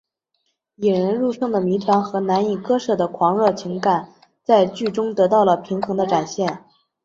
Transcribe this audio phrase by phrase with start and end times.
[0.77, 4.09] 引人入胜的谜团和难以割舍的狂热情感
[4.43, 6.65] 在剧中得到了平衡的展现。